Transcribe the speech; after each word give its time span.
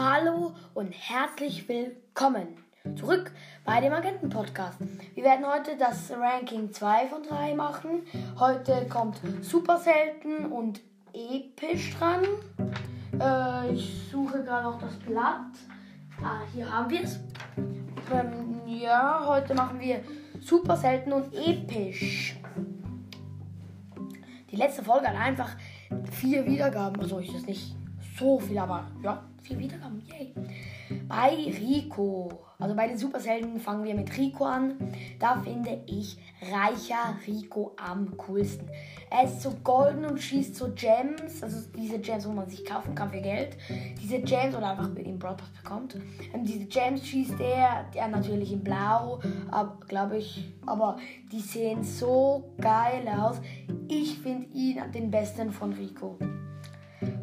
Hallo 0.00 0.54
und 0.74 0.92
herzlich 0.92 1.68
willkommen 1.68 2.46
zurück 2.94 3.32
bei 3.64 3.80
dem 3.80 3.92
Agenten 3.92 4.28
Podcast. 4.28 4.78
Wir 5.16 5.24
werden 5.24 5.44
heute 5.44 5.76
das 5.76 6.12
Ranking 6.12 6.72
2 6.72 7.08
von 7.08 7.24
3 7.24 7.54
machen. 7.56 8.02
Heute 8.38 8.86
kommt 8.88 9.20
super 9.42 9.76
selten 9.76 10.52
und 10.52 10.80
episch 11.12 11.96
dran. 11.98 12.22
Äh, 13.20 13.74
ich 13.74 14.08
suche 14.12 14.44
gerade 14.44 14.70
noch 14.70 14.78
das 14.78 14.96
Blatt. 15.00 15.50
Ah, 16.22 16.42
hier 16.54 16.72
haben 16.72 16.88
wir 16.90 17.02
es. 17.02 17.18
Ähm, 18.12 18.60
ja, 18.66 19.24
heute 19.26 19.52
machen 19.56 19.80
wir 19.80 20.04
super 20.40 20.76
selten 20.76 21.12
und 21.12 21.34
episch. 21.34 22.38
Die 24.48 24.56
letzte 24.56 24.84
Folge 24.84 25.08
hat 25.08 25.16
einfach 25.16 25.56
vier 26.12 26.46
Wiedergaben. 26.46 27.02
Also 27.02 27.18
ist 27.18 27.34
das 27.34 27.46
nicht 27.46 27.74
so 28.18 28.38
viel, 28.38 28.58
aber 28.58 28.86
ja, 29.02 29.22
vier 29.42 29.58
Wiedergaben. 29.58 30.02
Yay. 30.06 30.34
Bei 31.06 31.30
Rico, 31.30 32.30
also 32.58 32.74
bei 32.74 32.88
den 32.88 32.98
Superhelden 32.98 33.60
fangen 33.60 33.84
wir 33.84 33.94
mit 33.94 34.16
Rico 34.16 34.44
an. 34.44 34.74
Da 35.18 35.36
finde 35.36 35.82
ich 35.86 36.18
reicher 36.50 37.16
Rico 37.26 37.74
am 37.76 38.16
coolsten. 38.16 38.68
Er 39.10 39.24
ist 39.24 39.42
so 39.42 39.52
golden 39.62 40.04
und 40.04 40.20
schießt 40.20 40.54
so 40.54 40.72
Gems, 40.74 41.42
also 41.42 41.68
diese 41.76 41.98
Gems, 41.98 42.26
wo 42.28 42.32
man 42.32 42.48
sich 42.48 42.64
kaufen 42.64 42.94
kann 42.94 43.10
für 43.10 43.20
Geld. 43.20 43.56
Diese 44.02 44.20
Gems 44.20 44.54
oder 44.54 44.70
einfach 44.70 44.94
im 44.96 45.18
Broadcast 45.18 45.54
bekommt. 45.62 45.96
Ähm, 46.34 46.44
diese 46.44 46.66
Gems 46.66 47.06
schießt 47.06 47.40
er, 47.40 47.84
der 47.94 48.08
natürlich 48.08 48.52
in 48.52 48.62
Blau, 48.62 49.20
glaube 49.86 50.18
ich. 50.18 50.52
Aber 50.66 50.98
die 51.32 51.40
sehen 51.40 51.82
so 51.82 52.52
geil 52.60 53.08
aus. 53.08 53.40
Ich 53.88 54.18
finde 54.18 54.46
ihn 54.52 54.78
den 54.92 55.10
besten 55.10 55.52
von 55.52 55.72
Rico. 55.72 56.18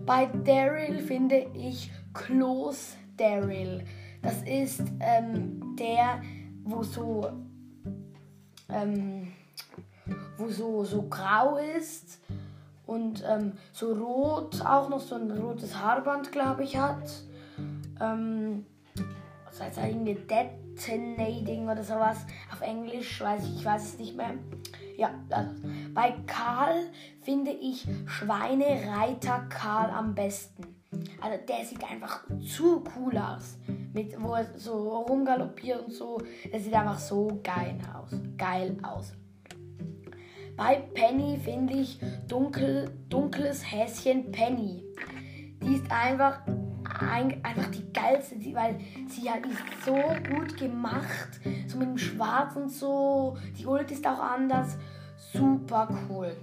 Bei 0.06 0.28
Daryl 0.28 1.00
finde 1.00 1.48
ich 1.54 1.92
Close 2.14 2.96
Daryl. 3.18 3.84
Das 4.22 4.42
ist 4.44 4.84
ähm, 5.00 5.76
der, 5.78 6.22
wo 6.64 6.84
so, 6.84 7.32
ähm, 8.70 9.34
wo 10.38 10.48
so, 10.50 10.84
so 10.84 11.04
grau 11.04 11.58
ist 11.58 12.22
und 12.86 13.24
ähm, 13.28 13.54
so 13.72 13.94
rot, 13.94 14.62
auch 14.64 14.90
noch 14.90 15.02
so 15.02 15.16
ein 15.16 15.32
rotes 15.32 15.76
Haarband, 15.80 16.32
glaube 16.32 16.64
ich, 16.64 16.78
hat. 16.78 17.24
Ähm, 18.00 18.66
das 19.58 19.68
heißt 19.68 19.78
irgendwie 19.88 20.16
Detonating 20.16 21.70
oder 21.70 21.84
sowas 21.84 22.26
auf 22.52 22.60
Englisch, 22.62 23.22
weiß 23.22 23.46
ich, 23.46 23.56
ich 23.60 23.66
weiß 23.66 23.84
es 23.84 24.00
nicht 24.00 24.18
mehr. 24.18 24.34
Ja, 24.98 25.12
also, 25.30 25.52
bei 25.94 26.14
Karl 26.26 26.90
finde 27.22 27.52
ich 27.52 27.88
Schweinereiter 28.06 29.46
Karl 29.50 29.92
am 29.92 30.14
besten. 30.14 30.76
Also 31.22 31.38
der 31.48 31.66
sieht 31.66 31.84
einfach 31.90 32.24
zu 32.46 32.84
cool 32.96 33.18
aus. 33.18 33.58
Mit, 33.94 34.22
wo 34.22 34.34
er 34.34 34.46
so 34.58 35.00
rumgaloppiert 35.00 35.86
und 35.86 35.94
so. 35.94 36.22
Der 36.52 36.60
sieht 36.60 36.74
einfach 36.74 37.00
so 37.00 37.40
geil 37.44 37.78
aus. 37.94 38.12
Geil 38.38 38.78
aus. 38.84 39.14
Bei 40.58 40.76
Penny 40.94 41.38
finde 41.38 41.74
ich 41.76 42.00
dunkel, 42.28 42.92
dunkles 43.10 43.70
Häschen 43.70 44.32
Penny. 44.32 44.84
Die 45.62 45.76
ist 45.76 45.92
einfach, 45.92 46.46
ein, 46.48 46.55
einfach 47.02 47.72
die 47.72 47.92
geilste, 47.94 48.36
weil 48.54 48.80
sie 49.08 49.30
halt 49.30 49.46
ist 49.46 49.86
so 49.86 49.96
gut 50.30 50.58
gemacht. 50.58 51.40
So 51.68 51.78
mit 51.78 51.88
dem 51.88 51.98
Schwarz 51.98 52.56
und 52.56 52.70
so. 52.70 53.38
Die 53.58 53.66
Ult 53.66 53.92
ist 53.92 54.06
auch 54.06 54.20
anders. 54.20 54.78
Super 55.34 55.88
cool. 56.10 56.36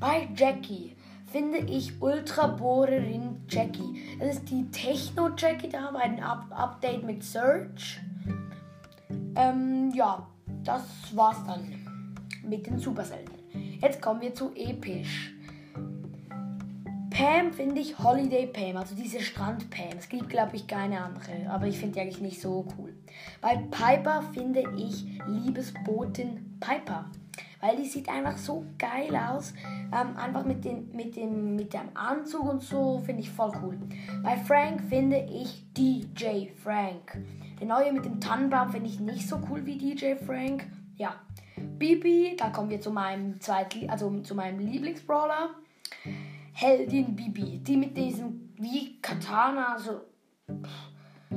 Bei 0.00 0.28
Jackie 0.34 0.96
finde 1.26 1.58
ich 1.58 2.00
Ultra 2.00 2.46
Bohrerin 2.46 3.42
Jackie. 3.48 4.16
Das 4.18 4.36
ist 4.36 4.50
die 4.50 4.70
Techno 4.70 5.30
Jackie, 5.36 5.68
da 5.68 5.82
haben 5.82 5.94
wir 5.94 6.02
ein 6.02 6.22
Up 6.22 6.46
Update 6.50 7.04
mit 7.04 7.22
Search. 7.22 8.00
Ähm, 9.36 9.90
ja, 9.94 10.26
das 10.64 10.82
war's 11.14 11.42
dann 11.46 12.06
mit 12.42 12.66
den 12.66 12.78
Superselten. 12.78 13.34
Jetzt 13.80 14.00
kommen 14.00 14.20
wir 14.20 14.34
zu 14.34 14.52
episch. 14.54 15.34
Pam 17.18 17.52
finde 17.52 17.80
ich 17.80 17.98
Holiday 17.98 18.46
Pam, 18.46 18.76
also 18.76 18.94
diese 18.94 19.18
Strand 19.18 19.68
Pam. 19.70 19.98
Es 19.98 20.08
gibt, 20.08 20.28
glaube 20.28 20.54
ich, 20.54 20.68
keine 20.68 21.02
andere, 21.02 21.50
aber 21.50 21.66
ich 21.66 21.76
finde 21.76 21.94
die 21.94 22.00
eigentlich 22.00 22.20
nicht 22.20 22.40
so 22.40 22.64
cool. 22.78 22.94
Bei 23.40 23.56
Piper 23.56 24.22
finde 24.32 24.62
ich 24.76 25.04
Liebesbotin 25.26 26.58
Piper 26.60 27.06
weil 27.60 27.76
die 27.76 27.86
sieht 27.86 28.08
einfach 28.08 28.38
so 28.38 28.64
geil 28.78 29.16
aus. 29.16 29.52
Ähm, 29.92 30.16
einfach 30.16 30.44
mit, 30.44 30.64
den, 30.64 30.94
mit, 30.94 31.16
dem, 31.16 31.56
mit 31.56 31.72
dem 31.72 31.88
Anzug 31.94 32.48
und 32.48 32.62
so 32.62 33.02
finde 33.04 33.22
ich 33.22 33.30
voll 33.30 33.50
cool. 33.64 33.76
Bei 34.22 34.36
Frank 34.36 34.82
finde 34.88 35.26
ich 35.28 35.64
DJ 35.76 36.50
Frank. 36.62 37.18
Der 37.58 37.66
neue 37.66 37.92
mit 37.92 38.04
dem 38.04 38.20
Tannenbaum 38.20 38.70
finde 38.70 38.88
ich 38.88 39.00
nicht 39.00 39.28
so 39.28 39.40
cool 39.50 39.66
wie 39.66 39.76
DJ 39.76 40.14
Frank. 40.24 40.68
Ja. 40.96 41.16
Bibi, 41.78 42.36
da 42.38 42.50
kommen 42.50 42.70
wir 42.70 42.80
zu 42.80 42.92
meinem 42.92 43.40
zweiten, 43.40 43.90
also 43.90 44.20
zu 44.20 44.36
meinem 44.36 44.60
Lieblingsbrawler. 44.60 45.50
Heldin 46.60 47.14
Bibi, 47.14 47.60
die 47.60 47.76
mit 47.76 47.96
diesem 47.96 48.52
wie 48.56 49.00
Katana, 49.00 49.74
also 49.74 50.00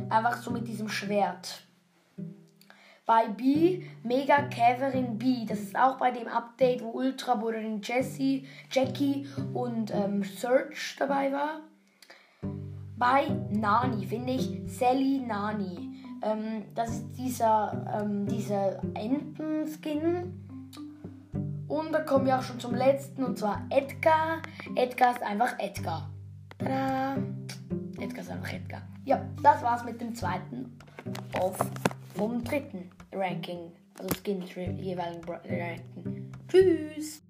einfach 0.10 0.42
so 0.42 0.50
mit 0.50 0.68
diesem 0.68 0.90
Schwert 0.90 1.62
bei 3.06 3.28
B 3.28 3.84
Mega 4.02 4.42
Caverin 4.44 5.20
B. 5.20 5.46
Das 5.46 5.60
ist 5.60 5.78
auch 5.78 5.98
bei 5.98 6.10
dem 6.10 6.28
Update, 6.28 6.82
wo 6.82 6.90
Ultra 6.90 7.36
Bruderin 7.36 7.82
Jessie, 7.84 8.48
Jackie 8.72 9.28
und 9.54 9.94
ähm, 9.94 10.24
Search 10.24 10.96
dabei 10.98 11.32
war. 11.32 11.60
Bei 12.98 13.28
Nani 13.52 14.08
finde 14.08 14.34
ich 14.34 14.60
Sally 14.66 15.20
Nani. 15.20 16.04
Ähm, 16.24 16.64
das 16.74 16.90
ist 16.90 17.12
dieser, 17.12 18.02
ähm, 18.02 18.26
dieser 18.26 18.82
Entenskin. 18.96 20.51
Kommen 22.12 22.26
wir 22.26 22.38
auch 22.38 22.44
schon 22.44 22.60
zum 22.60 22.76
letzten 22.76 23.24
und 23.24 23.40
zwar 23.40 23.66
Edgar. 23.70 24.42
Edgar 24.76 25.14
ist 25.14 25.24
einfach 25.24 25.58
Edgar. 25.60 26.10
Tada! 26.58 27.16
Edgar 28.02 28.20
ist 28.20 28.30
einfach 28.30 28.52
Edgar. 28.52 28.82
Ja, 29.06 29.26
das 29.42 29.62
war's 29.62 29.86
mit 29.86 30.02
dem 30.02 30.14
zweiten 30.14 30.78
auf 31.40 31.56
vom 32.14 32.44
dritten 32.44 32.92
Ranking, 33.14 33.72
also 33.98 34.14
Skins 34.22 34.54
jeweiligen 34.54 35.24
Ranking. 35.24 36.34
Tschüss! 36.50 37.22